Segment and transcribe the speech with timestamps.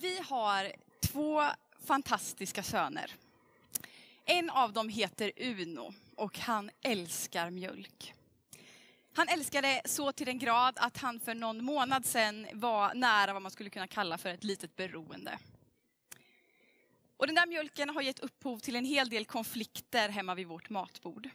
[0.00, 1.42] Vi har två
[1.86, 3.14] fantastiska söner.
[4.24, 8.14] En av dem heter Uno och han älskar mjölk.
[9.14, 13.32] Han älskar det så till den grad att han för någon månad sedan var nära
[13.32, 15.38] vad man skulle kunna kalla för ett litet beroende.
[17.16, 20.70] Och den där mjölken har gett upphov till en hel del konflikter hemma vid vårt
[20.70, 21.30] matbord.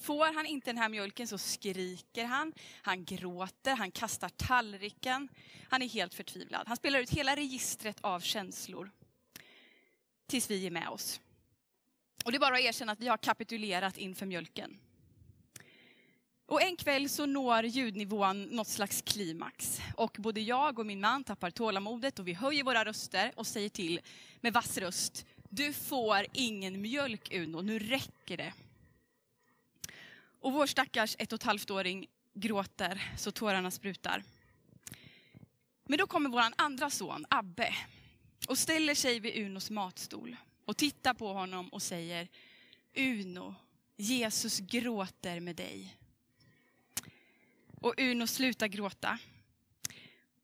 [0.00, 2.52] Får han inte den här mjölken så skriker han,
[2.82, 5.28] han gråter, han kastar tallriken.
[5.68, 6.68] Han är helt förtvivlad.
[6.68, 8.90] Han spelar ut hela registret av känslor.
[10.26, 11.20] Tills vi ger med oss.
[12.24, 14.78] Och det är bara att erkänna att vi har kapitulerat inför mjölken.
[16.46, 19.80] Och en kväll så når ljudnivån något slags klimax.
[19.96, 23.68] Och både jag och min man tappar tålamodet och vi höjer våra röster och säger
[23.68, 24.00] till
[24.40, 25.26] med vass röst.
[25.48, 28.52] Du får ingen mjölk Uno, nu räcker det.
[30.40, 34.22] Och vår stackars ett och ett halvt-åring gråter så tårarna sprutar.
[35.84, 37.74] Men då kommer vår andra son, Abbe,
[38.48, 42.28] och ställer sig vid Unos matstol och tittar på honom och säger
[42.96, 43.54] Uno,
[43.96, 45.96] Jesus gråter med dig.
[47.80, 49.18] Och Uno slutar gråta.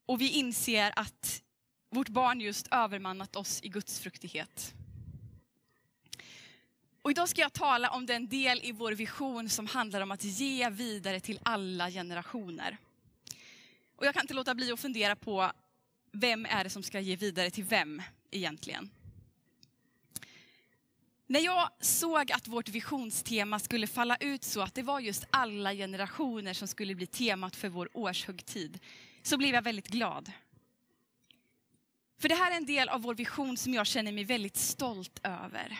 [0.06, 1.42] Och vi inser att
[1.90, 4.74] vårt barn just övermannat oss i Guds fruktighet.
[7.04, 10.24] Och idag ska jag tala om den del i vår vision som handlar om att
[10.24, 12.76] ge vidare till alla generationer.
[13.96, 15.52] Och jag kan inte låta bli att fundera på
[16.12, 18.90] vem är det som ska ge vidare till vem egentligen?
[21.26, 25.74] När jag såg att vårt visionstema skulle falla ut så att det var just alla
[25.74, 28.80] generationer som skulle bli temat för vår årshögtid,
[29.22, 30.32] så blev jag väldigt glad.
[32.18, 35.20] För det här är en del av vår vision som jag känner mig väldigt stolt
[35.22, 35.78] över.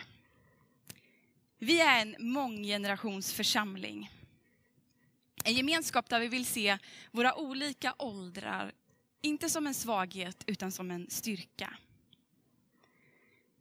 [1.57, 4.11] Vi är en månggenerationsförsamling.
[5.43, 6.77] En gemenskap där vi vill se
[7.11, 8.71] våra olika åldrar,
[9.21, 11.77] inte som en svaghet utan som en styrka.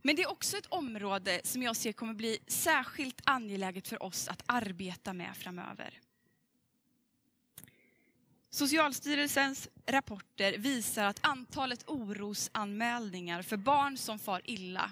[0.03, 4.29] Men det är också ett område som jag ser kommer bli särskilt angeläget för oss
[4.29, 6.01] att arbeta med framöver.
[8.51, 14.91] Socialstyrelsens rapporter visar att antalet orosanmälningar för barn som far illa,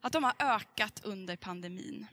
[0.00, 2.06] att de har ökat under pandemin.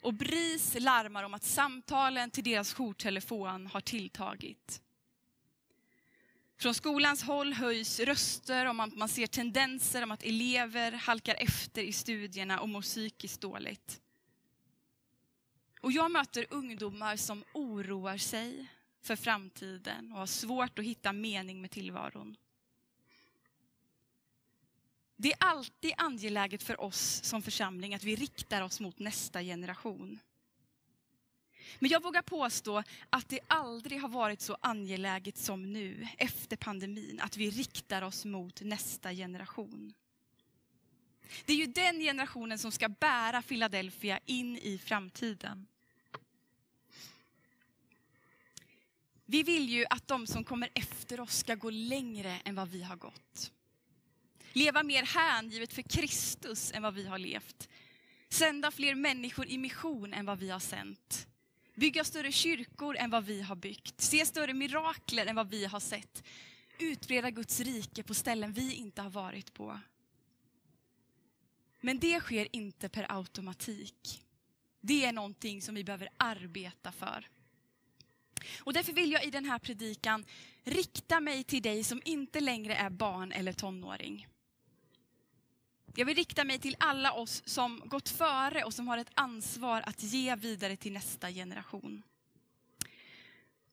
[0.00, 4.82] Och BRIS larmar om att samtalen till deras jourtelefon har tilltagit.
[6.56, 11.82] Från skolans håll höjs röster om att man ser tendenser om att elever halkar efter
[11.82, 14.00] i studierna och mår psykiskt dåligt.
[15.80, 18.66] Och jag möter ungdomar som oroar sig
[19.02, 22.36] för framtiden och har svårt att hitta mening med tillvaron.
[25.16, 30.18] Det är alltid angeläget för oss som församling att vi riktar oss mot nästa generation.
[31.78, 37.20] Men jag vågar påstå att det aldrig har varit så angeläget som nu, efter pandemin,
[37.20, 39.94] att vi riktar oss mot nästa generation.
[41.44, 45.66] Det är ju den generationen som ska bära Philadelphia in i framtiden.
[49.26, 52.82] Vi vill ju att de som kommer efter oss ska gå längre än vad vi
[52.82, 53.52] har gått.
[54.56, 57.68] Leva mer hängivet för Kristus än vad vi har levt.
[58.28, 61.26] Sända fler människor i mission än vad vi har sänt.
[61.74, 64.00] Bygga större kyrkor än vad vi har byggt.
[64.00, 66.24] Se större mirakler än vad vi har sett.
[66.78, 69.80] Utbreda Guds rike på ställen vi inte har varit på.
[71.80, 74.22] Men det sker inte per automatik.
[74.80, 77.28] Det är någonting som vi behöver arbeta för.
[78.58, 80.24] Och därför vill jag i den här predikan
[80.64, 84.28] rikta mig till dig som inte längre är barn eller tonåring.
[85.96, 89.82] Jag vill rikta mig till alla oss som gått före och som har ett ansvar
[89.86, 92.02] att ge vidare till nästa generation.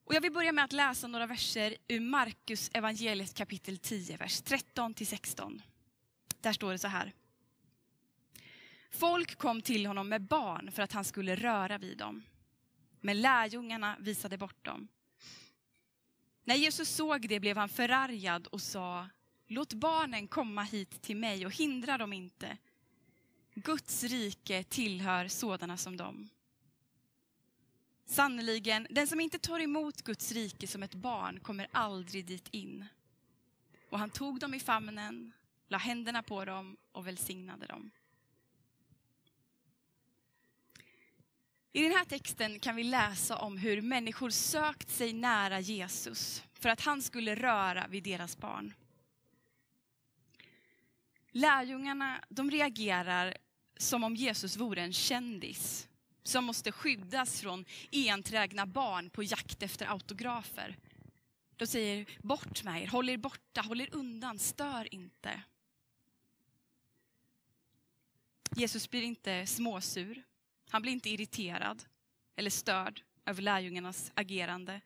[0.03, 4.41] Och jag vill börja med att läsa några verser ur Markus evangeliet kapitel 10, vers
[4.43, 5.61] 13-16.
[6.41, 7.13] Där står det så här.
[8.91, 12.23] Folk kom till honom med barn för att han skulle röra vid dem.
[13.01, 14.87] Men lärjungarna visade bort dem.
[16.43, 19.07] När Jesus såg det blev han förargad och sa
[19.53, 22.57] Låt barnen komma hit till mig och hindra dem inte.
[23.53, 26.29] Guds rike tillhör sådana som dem.
[28.05, 32.85] Sannerligen, den som inte tar emot Guds rike som ett barn kommer aldrig dit in.
[33.89, 35.31] Och han tog dem i famnen,
[35.67, 37.91] la händerna på dem och välsignade dem.
[41.71, 46.69] I den här texten kan vi läsa om hur människor sökt sig nära Jesus för
[46.69, 48.73] att han skulle röra vid deras barn.
[51.31, 53.37] Lärjungarna de reagerar
[53.77, 55.87] som om Jesus vore en kändis
[56.23, 60.77] som måste skyddas från enträgna barn på jakt efter autografer.
[61.57, 65.41] De säger bort med er, håll er borta, håll er undan, stör inte.
[68.55, 70.23] Jesus blir inte småsur.
[70.69, 71.83] Han blir inte irriterad
[72.35, 74.81] eller störd över lärjungarnas agerande.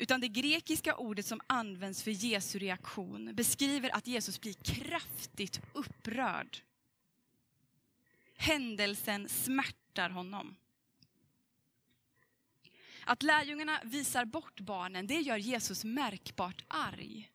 [0.00, 6.58] Utan det grekiska ordet som används för Jesu reaktion beskriver att Jesus blir kraftigt upprörd.
[8.36, 10.56] Händelsen smärtar honom.
[13.04, 17.30] Att lärjungarna visar bort barnen, det gör Jesus märkbart arg.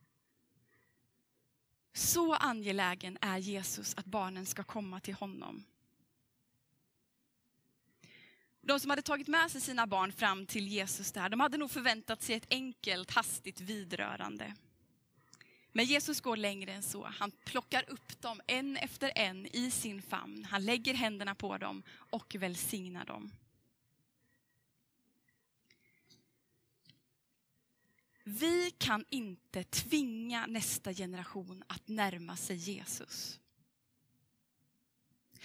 [1.93, 5.63] Så angelägen är Jesus att barnen ska komma till honom.
[8.65, 11.71] De som hade tagit med sig sina barn fram till Jesus där, de hade nog
[11.71, 14.55] förväntat sig ett enkelt, hastigt vidrörande.
[15.71, 17.03] Men Jesus går längre än så.
[17.05, 20.45] Han plockar upp dem en efter en i sin famn.
[20.45, 23.31] Han lägger händerna på dem och välsignar dem.
[28.23, 33.39] Vi kan inte tvinga nästa generation att närma sig Jesus.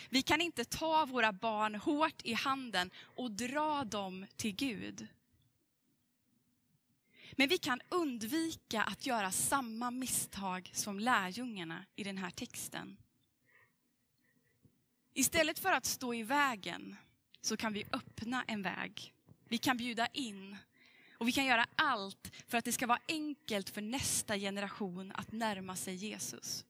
[0.09, 5.09] Vi kan inte ta våra barn hårt i handen och dra dem till Gud.
[7.33, 12.97] Men vi kan undvika att göra samma misstag som lärjungarna i den här texten.
[15.15, 16.97] Istället för att stå i vägen
[17.41, 19.15] så kan vi öppna en väg.
[19.49, 20.57] Vi kan bjuda in
[21.13, 25.33] och vi kan göra allt för att det ska vara enkelt för nästa generation att
[25.33, 26.65] närma sig Jesus.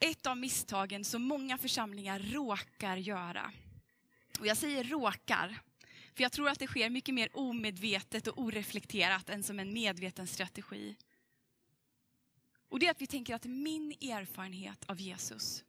[0.00, 3.52] Ett av misstagen som många församlingar råkar göra,
[4.40, 5.58] och jag säger råkar,
[6.14, 10.26] för jag tror att det sker mycket mer omedvetet och oreflekterat än som en medveten
[10.26, 10.96] strategi.
[12.68, 15.64] Och det är att vi tänker att min erfarenhet av Jesus,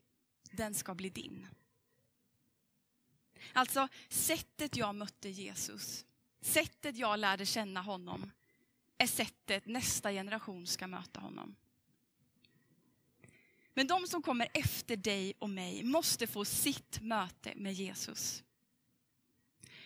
[0.51, 1.47] den ska bli din.
[3.53, 6.05] Alltså sättet jag mötte Jesus,
[6.41, 8.31] sättet jag lärde känna honom,
[8.97, 11.55] är sättet nästa generation ska möta honom.
[13.77, 18.43] Men de som kommer efter dig och mig måste få sitt möte med Jesus.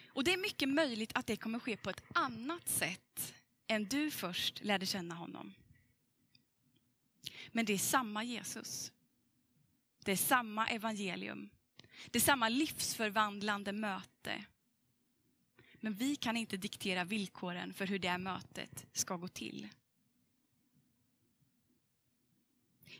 [0.06, 3.34] Och det är mycket möjligt att det kommer ske på ett annat sätt
[3.68, 5.54] än du först lärde känna honom.
[7.52, 8.92] Men det är samma Jesus.
[10.06, 11.50] Det är samma evangelium.
[12.12, 14.46] Det är samma livsförvandlande möte.
[15.74, 19.68] Men vi kan inte diktera villkoren för hur det mötet ska gå till.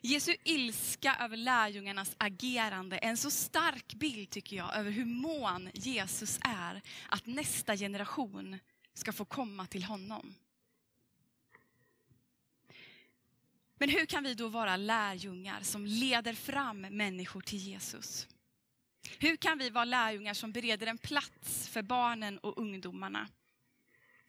[0.02, 5.70] Jesu ilska över lärjungarnas agerande är en så stark bild tycker jag över hur mån
[5.74, 8.60] Jesus är att nästa generation
[8.94, 10.36] ska få komma till honom.
[13.78, 18.28] Men hur kan vi då vara lärjungar som leder fram människor till Jesus?
[19.20, 23.28] Hur kan vi vara lärjungar som bereder en plats för barnen och ungdomarna?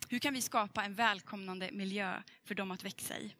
[0.09, 3.35] Hur kan vi skapa en välkomnande miljö för dem att växa i?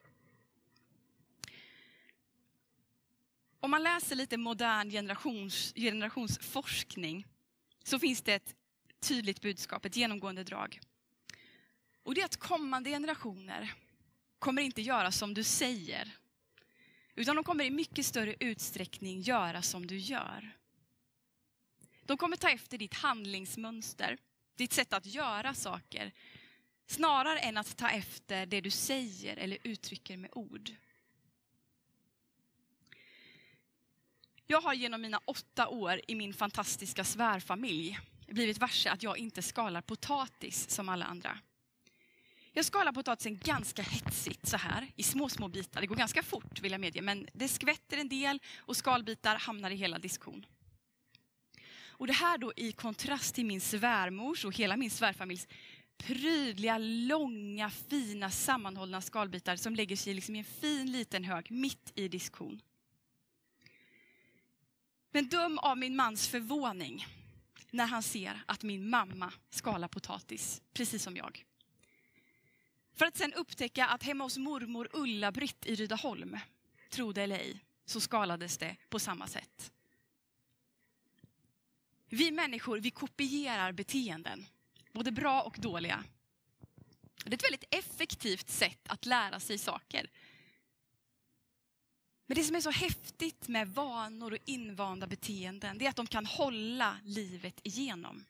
[3.65, 7.27] Om man läser lite modern generations, generationsforskning
[7.85, 8.55] så finns det ett
[9.01, 10.81] tydligt budskap, ett genomgående drag.
[12.03, 13.75] Och det är att kommande generationer
[14.39, 16.17] kommer inte göra som du säger.
[17.15, 20.57] Utan de kommer i mycket större utsträckning göra som du gör.
[22.07, 24.19] De kommer ta efter ditt handlingsmönster,
[24.57, 26.13] ditt sätt att göra saker.
[26.87, 30.71] Snarare än att ta efter det du säger eller uttrycker med ord.
[34.47, 39.43] Jag har genom mina åtta år i min fantastiska svärfamilj blivit varse att jag inte
[39.43, 41.39] skalar potatis som alla andra.
[42.53, 45.81] Jag skalar potatisen ganska hetsigt så här i små, små bitar.
[45.81, 49.71] Det går ganska fort vill jag medge, men det skvätter en del och skalbitar hamnar
[49.71, 50.47] i hela diskon.
[51.85, 55.49] Och det här då i kontrast till min svärmors och hela min svärfamiljs
[55.97, 61.93] prydliga, långa, fina, sammanhållna skalbitar som lägger sig liksom i en fin liten hög mitt
[61.95, 62.61] i diskon.
[65.13, 67.07] Men döm av min mans förvåning
[67.71, 71.45] när han ser att min mamma skalar potatis, precis som jag.
[72.95, 76.39] För att sen upptäcka att hemma hos mormor Ulla-Britt i Rydaholm,
[76.91, 79.73] tro det eller ej, så skalades det på samma sätt.
[82.09, 84.47] Vi människor, vi kopierar beteenden,
[84.93, 86.05] både bra och dåliga.
[87.25, 90.11] Det är ett väldigt effektivt sätt att lära sig saker.
[92.27, 96.07] Men det som är så häftigt med vanor och invanda beteenden, det är att de
[96.07, 98.25] kan hålla livet igenom.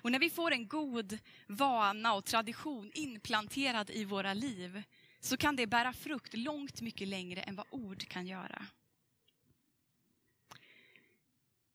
[0.00, 4.82] Och när vi får en god vana och tradition inplanterad i våra liv,
[5.20, 8.66] så kan det bära frukt långt mycket längre än vad ord kan göra.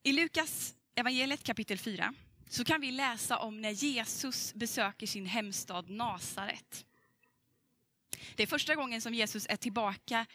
[0.03, 2.13] I Lukas evangeliet kapitel 4
[2.49, 6.85] så kan vi läsa om när Jesus besöker sin hemstad Nasaret.
[8.35, 10.25] Det är första gången som Jesus är tillbaka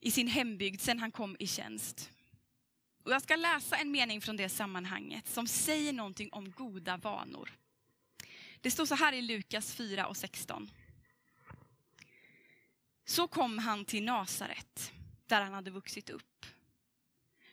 [0.00, 2.10] i sin hembygd sedan han kom i tjänst.
[3.04, 7.50] Och jag ska läsa en mening från det sammanhanget som säger någonting om goda vanor.
[8.60, 10.70] Det står så här i Lukas 4 och 16.
[13.04, 14.92] Så kom han till Nasaret,
[15.26, 16.46] där han hade vuxit upp.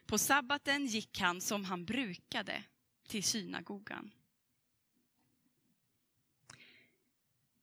[0.06, 2.64] På sabbaten gick han som han brukade
[3.08, 4.12] till synagogan.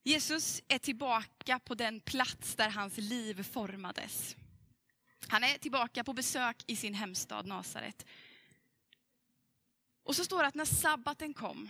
[0.09, 4.37] Jesus är tillbaka på den plats där hans liv formades.
[5.29, 8.07] Han är tillbaka på besök i sin hemstad Nasaret.
[10.03, 11.69] Och så står det att när sabbaten kom,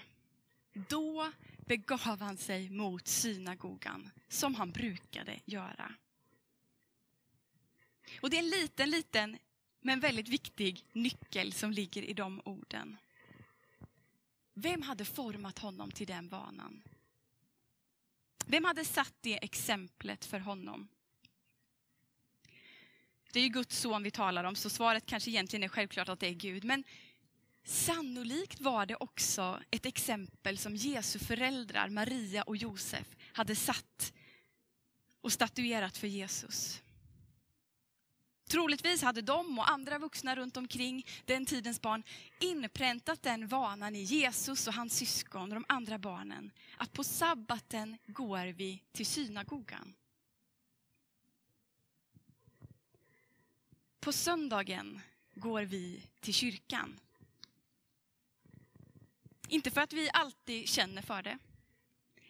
[0.72, 1.32] då
[1.66, 5.94] begav han sig mot synagogan, som han brukade göra.
[8.20, 9.38] Och det är en liten, liten,
[9.80, 12.96] men väldigt viktig nyckel som ligger i de orden.
[14.54, 16.82] Vem hade format honom till den vanan?
[18.50, 20.88] Vem hade satt det exemplet för honom?
[23.32, 26.20] Det är ju Guds son vi talar om, så svaret kanske egentligen är självklart att
[26.20, 26.64] det är Gud.
[26.64, 26.84] Men
[27.64, 34.12] sannolikt var det också ett exempel som Jesu föräldrar, Maria och Josef, hade satt
[35.20, 36.82] och statuerat för Jesus.
[38.48, 42.02] Troligtvis hade de och andra vuxna runt omkring den tidens barn
[42.40, 46.50] inpräntat den vanan i Jesus och hans syskon och de andra barnen.
[46.76, 49.94] Att på sabbaten går vi till synagogan.
[54.00, 55.00] På söndagen
[55.34, 57.00] går vi till kyrkan.
[59.48, 61.38] Inte för att vi alltid känner för det.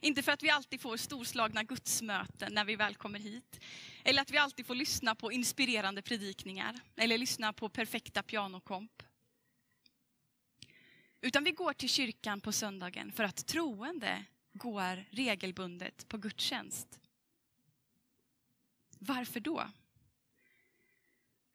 [0.00, 3.60] Inte för att vi alltid får storslagna gudsmöten när vi väl kommer hit.
[4.04, 6.80] Eller att vi alltid får lyssna på inspirerande predikningar.
[6.96, 9.02] Eller lyssna på perfekta pianokomp.
[11.20, 17.00] Utan vi går till kyrkan på söndagen för att troende går regelbundet på gudstjänst.
[18.98, 19.70] Varför då?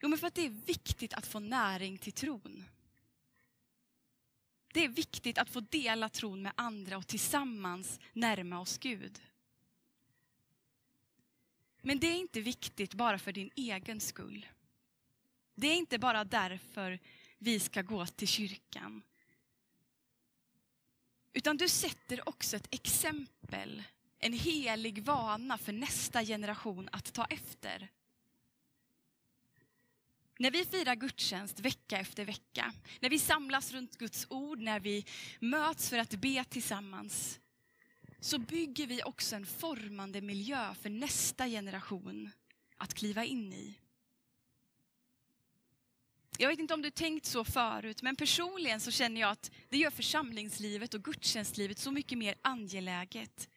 [0.02, 2.66] Jo, men för att det är viktigt att få näring till tron.
[4.74, 9.22] Det är viktigt att få dela tron med andra och tillsammans närma oss Gud.
[11.82, 14.48] Men det är inte viktigt bara för din egen skull.
[15.56, 17.00] Det är inte bara därför
[17.38, 19.04] vi ska gå till kyrkan.
[21.34, 23.84] Utan du sätter också ett exempel,
[24.20, 27.90] en helig vana för nästa generation att ta efter.
[30.44, 35.06] När vi firar gudstjänst vecka efter vecka, när vi samlas runt Guds ord, när vi
[35.40, 37.40] möts för att be tillsammans,
[38.20, 42.32] så bygger vi också en formande miljö för nästa generation
[42.78, 43.80] att kliva in i.
[46.38, 49.78] Jag vet inte om du tänkt så förut, men personligen så känner jag att det
[49.78, 53.50] gör församlingslivet och gudstjänstlivet så mycket mer angeläget.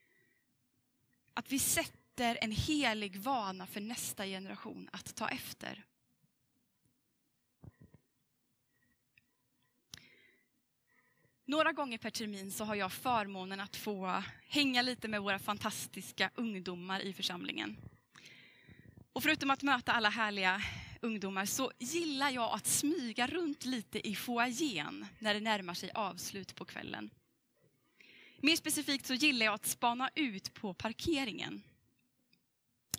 [1.35, 5.85] Att vi sätter en helig vana för nästa generation att ta efter.
[11.49, 16.31] Några gånger per termin så har jag förmånen att få hänga lite med våra fantastiska
[16.35, 17.77] ungdomar i församlingen.
[19.13, 20.63] Och förutom att möta alla härliga
[21.01, 26.55] ungdomar så gillar jag att smyga runt lite i foajén när det närmar sig avslut
[26.55, 27.11] på kvällen.
[28.41, 31.63] Mer specifikt så gillar jag att spana ut på parkeringen.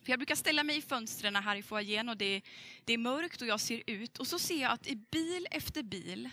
[0.03, 2.41] För jag brukar ställa mig i fönstren här i foajén och det,
[2.85, 5.83] det är mörkt och jag ser ut och så ser jag att i bil efter
[5.83, 6.29] bil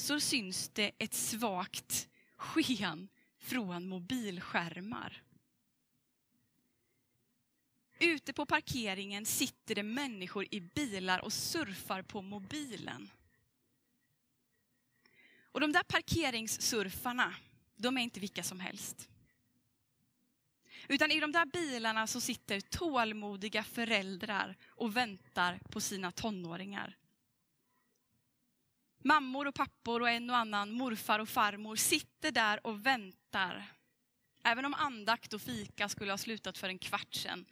[0.00, 5.22] så syns det ett svagt sken från mobilskärmar.
[7.98, 13.10] Ute på parkeringen sitter det människor i bilar och surfar på mobilen.
[15.42, 17.34] Och de där parkeringssurfarna,
[17.76, 19.08] de är inte vilka som helst.
[20.88, 26.96] Utan i de där bilarna så sitter tålmodiga föräldrar och väntar på sina tonåringar.
[29.02, 33.72] Mammor och pappor och en och annan morfar och farmor sitter där och väntar.
[34.44, 37.44] Även om andakt och fika skulle ha slutat för en kvart sedan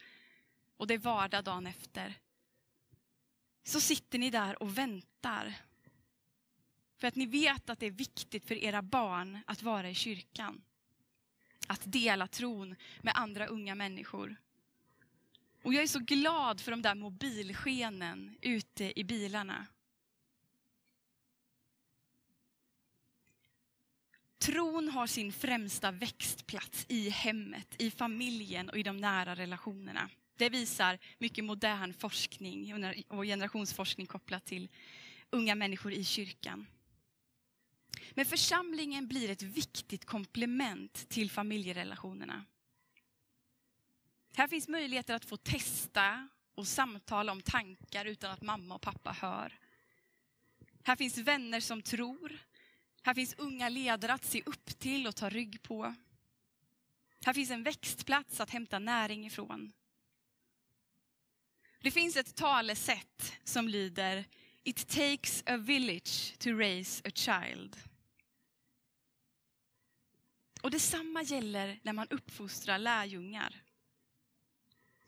[0.76, 2.14] och det är vardag dagen efter.
[3.64, 5.54] Så sitter ni där och väntar.
[6.96, 10.62] För att ni vet att det är viktigt för era barn att vara i kyrkan.
[11.66, 14.36] Att dela tron med andra unga människor.
[15.62, 19.66] Och jag är så glad för de där mobilskenen ute i bilarna.
[24.38, 30.10] Tron har sin främsta växtplats i hemmet, i familjen och i de nära relationerna.
[30.36, 34.68] Det visar mycket modern forskning och generationsforskning kopplat till
[35.30, 36.66] unga människor i kyrkan.
[38.10, 42.44] Men församlingen blir ett viktigt komplement till familjerelationerna.
[44.34, 49.12] Här finns möjligheter att få testa och samtala om tankar utan att mamma och pappa
[49.12, 49.58] hör.
[50.82, 52.38] Här finns vänner som tror.
[53.08, 55.94] Här finns unga ledare att se upp till och ta rygg på.
[57.24, 59.72] Här finns en växtplats att hämta näring ifrån.
[61.80, 64.24] Det finns ett talesätt som lyder
[64.62, 67.76] It takes a village to raise a child.
[70.62, 73.62] Och detsamma gäller när man uppfostrar lärjungar.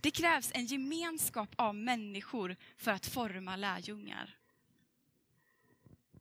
[0.02, 4.39] Det krävs en gemenskap av människor för att forma lärjungar.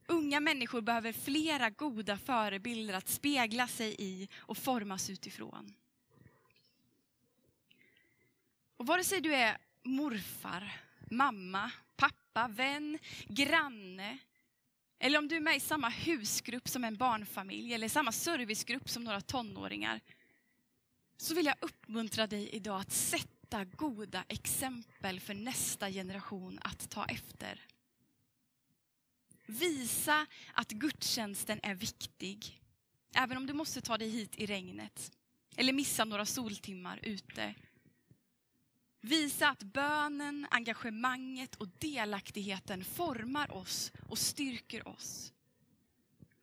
[0.10, 5.74] Unga människor behöver flera goda förebilder att spegla sig i och formas utifrån.
[8.78, 10.74] Och vare sig du är morfar,
[11.12, 14.18] mamma, pappa, vän, granne
[15.00, 19.04] eller om du är med i samma husgrupp som en barnfamilj eller samma servicegrupp som
[19.04, 20.00] några tonåringar
[21.18, 27.06] så vill jag uppmuntra dig idag att sätta goda exempel för nästa generation att ta
[27.06, 27.62] efter.
[29.50, 32.62] Visa att gudstjänsten är viktig,
[33.16, 35.12] även om du måste ta dig hit i regnet
[35.56, 37.56] eller missa några soltimmar ute.
[39.02, 45.34] Visa att bönen, engagemanget och delaktigheten formar oss och styrker oss.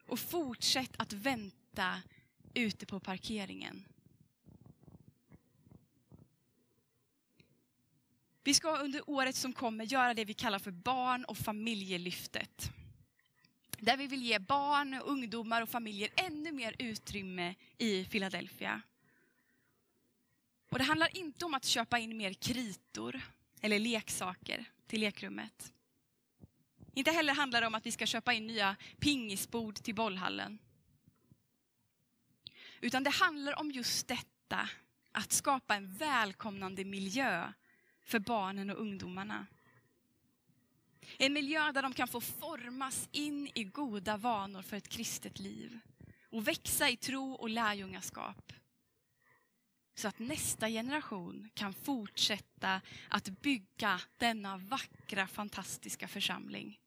[0.06, 2.02] Och fortsätt att vänta
[2.54, 3.84] ute på parkeringen.
[8.44, 12.72] Vi ska under året som kommer göra det vi kallar för barn och familjelyftet.
[13.86, 18.82] Där vi vill ge barn, ungdomar och familjer ännu mer utrymme i Philadelphia.
[20.70, 23.20] Och det handlar inte om att köpa in mer kritor
[23.60, 25.72] eller leksaker till lekrummet.
[26.94, 30.58] Inte heller handlar det om att vi ska köpa in nya pingisbord till bollhallen.
[32.80, 34.68] Utan det handlar om just detta,
[35.12, 37.52] att skapa en välkomnande miljö
[38.02, 39.46] för barnen och ungdomarna.
[41.18, 45.78] En miljö där de kan få formas in i goda vanor för ett kristet liv
[46.30, 48.52] och växa i tro och lärjungaskap.
[49.94, 56.80] Så att nästa generation kan fortsätta att bygga denna vackra, fantastiska församling.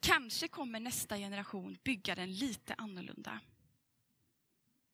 [0.00, 3.40] Kanske kommer nästa generation bygga den lite annorlunda.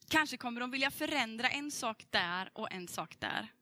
[0.08, 3.52] Kanske kommer de vilja förändra en sak där och en sak där.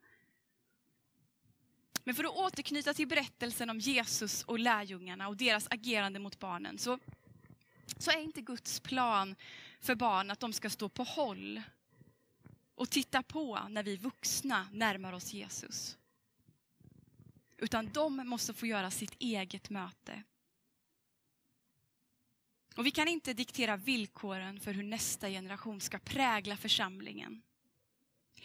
[2.05, 6.79] Men för att återknyta till berättelsen om Jesus och lärjungarna och deras agerande mot barnen
[6.79, 6.99] så,
[7.99, 9.37] så är inte Guds plan
[9.81, 11.63] för barn att de ska stå på håll
[12.75, 15.99] och titta på när vi vuxna närmar oss Jesus.
[17.57, 20.23] Utan de måste få göra sitt eget möte.
[22.77, 27.43] Och vi kan inte diktera villkoren för hur nästa generation ska prägla församlingen.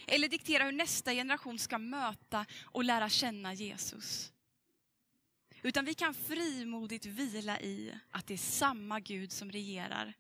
[0.06, 4.34] Eller diktera hur nästa generation ska möta och lära känna Jesus.
[5.62, 10.14] Utan vi kan frimodigt vila i att det är samma Gud som regerar.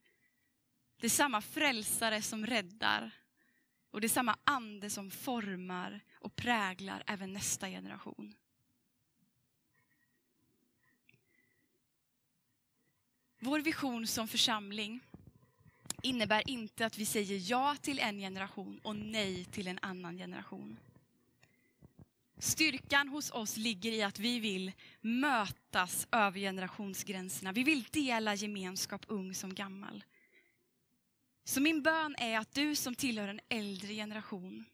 [0.99, 3.11] Det är samma frälsare som räddar.
[3.91, 8.35] Och det är samma ande som formar och präglar även nästa generation.
[13.39, 14.99] Vår vision som församling
[16.01, 20.77] innebär inte att vi säger ja till en generation och nej till en annan generation.
[22.39, 27.51] Styrkan hos oss ligger i att vi vill mötas över generationsgränserna.
[27.51, 30.03] Vi vill dela gemenskap, ung som gammal.
[31.43, 34.65] Så min bön är att du som tillhör en äldre generation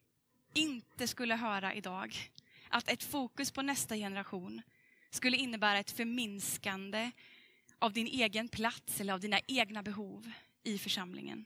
[0.54, 2.32] inte skulle höra idag
[2.70, 4.62] att ett fokus på nästa generation
[5.10, 7.12] skulle innebära ett förminskande
[7.80, 10.32] av din egen plats eller av dina egna behov
[10.64, 11.46] i församlingen.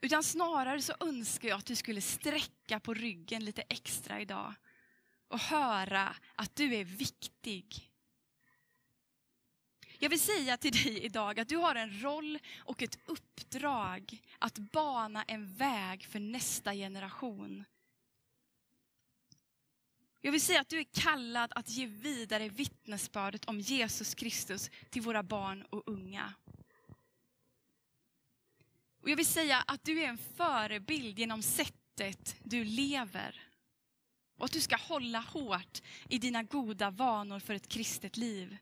[0.00, 4.54] Utan snarare så önskar jag att du skulle sträcka på ryggen lite extra idag
[5.28, 7.92] och höra att du är viktig.
[9.98, 14.58] Jag vill säga till dig idag att du har en roll och ett uppdrag att
[14.58, 17.64] bana en väg för nästa generation.
[20.20, 25.02] Jag vill säga att du är kallad att ge vidare vittnesbördet om Jesus Kristus till
[25.02, 26.34] våra barn och unga.
[29.02, 33.40] Och jag vill säga att du är en förebild genom sättet du lever.
[34.36, 38.56] Och att du ska hålla hårt i dina goda vanor för ett kristet liv.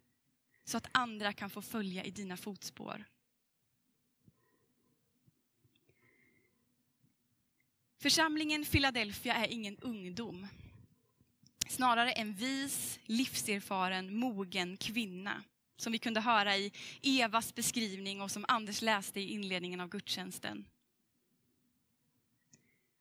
[0.64, 3.04] Så att andra kan få följa i dina fotspår.
[7.98, 10.46] Församlingen Philadelphia är ingen ungdom.
[11.68, 15.42] Snarare en vis, livserfaren, mogen kvinna.
[15.80, 20.68] Som vi kunde höra i Evas beskrivning och som Anders läste i inledningen av gudstjänsten.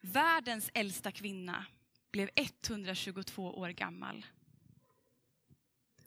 [0.02, 1.66] Världens äldsta kvinna
[2.12, 4.26] blev 122 år gammal.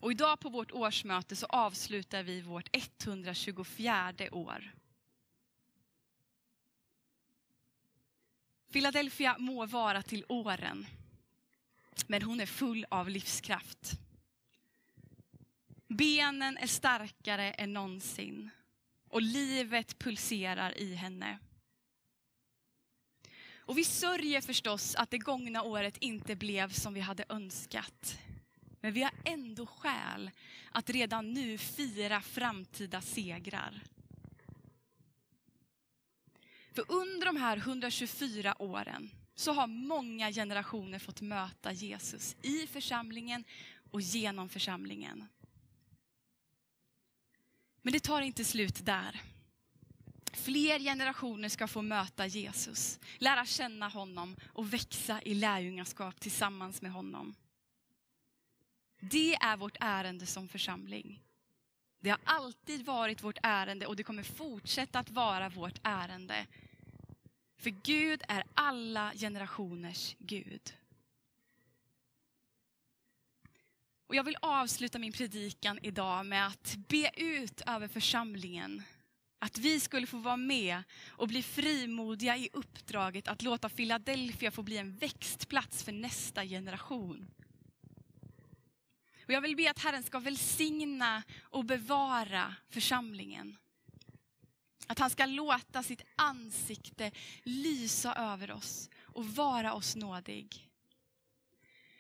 [0.01, 4.73] Och idag på vårt årsmöte så avslutar vi vårt 124 år.
[8.73, 10.87] Philadelphia må vara till åren,
[12.07, 13.99] men hon är full av livskraft.
[15.97, 18.51] Benen är starkare än någonsin
[19.09, 21.39] och livet pulserar i henne.
[23.57, 28.19] Och vi sörjer förstås att det gångna året inte blev som vi hade önskat.
[28.81, 30.31] Men vi har ändå skäl
[30.71, 33.81] att redan nu fira framtida segrar.
[36.75, 43.45] För under de här 124 åren så har många generationer fått möta Jesus i församlingen
[43.91, 45.29] och genom församlingen.
[47.83, 49.23] Men det tar inte slut där.
[50.33, 56.93] Fler generationer ska få möta Jesus, lära känna honom och växa i lärjungaskap tillsammans med
[56.93, 57.35] honom.
[59.01, 61.23] Det är vårt ärende som församling.
[62.01, 66.47] Det har alltid varit vårt ärende och det kommer fortsätta att vara vårt ärende.
[67.57, 70.75] För Gud är alla generationers Gud.
[74.13, 78.83] Och jag vill avsluta min predikan idag med att be ut över församlingen
[79.39, 84.63] att vi skulle få vara med och bli frimodiga i uppdraget att låta Philadelphia få
[84.63, 87.27] bli en växtplats för nästa generation.
[89.25, 93.57] Och jag vill be att Herren ska välsigna och bevara församlingen.
[94.87, 97.11] Att han ska låta sitt ansikte
[97.43, 100.69] lysa över oss och vara oss nådig.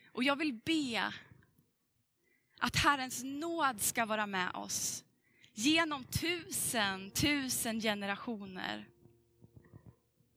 [0.07, 1.13] Och jag vill be
[2.63, 5.05] att Herrens nåd ska vara med oss
[5.55, 8.89] genom tusen, tusen generationer.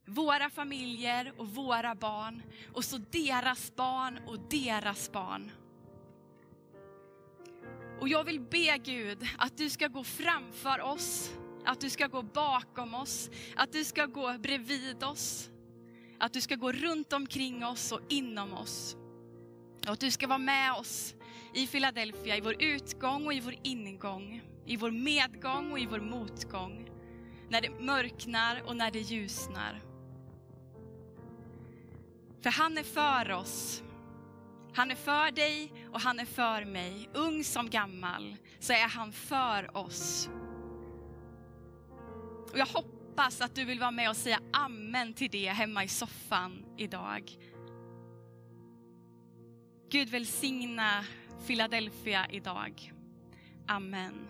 [0.06, 2.42] Våra familjer och våra barn
[2.74, 5.52] och så deras barn och deras barn.
[8.00, 11.32] Och jag vill be Gud att du ska gå framför oss,
[11.66, 15.50] att du ska gå bakom oss, att du ska gå bredvid oss.
[16.20, 18.96] Att du ska gå runt omkring oss och inom oss.
[19.86, 21.16] Och att du ska vara med oss
[21.56, 24.42] i Philadelphia, i vår utgång och i vår ingång.
[24.66, 26.90] I vår medgång och i vår motgång.
[27.50, 29.82] När det mörknar och när det ljusnar.
[32.42, 33.84] För han är för oss.
[34.74, 37.10] Han är för dig och han är för mig.
[37.14, 40.30] Ung som gammal så är han för oss.
[42.52, 45.88] Och jag hoppas att du vill vara med och säga amen till det hemma i
[45.88, 47.32] soffan idag.
[49.90, 51.06] Gud välsigna
[51.40, 52.94] Philadelphia idag.
[53.68, 54.28] Amen.